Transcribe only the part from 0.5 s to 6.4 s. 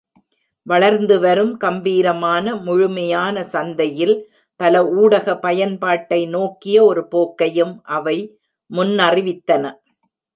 வளர்ந்து வரும், கம்பீரமான, முழுமையான சந்தையில் பல ஊடக பயன்பாட்டை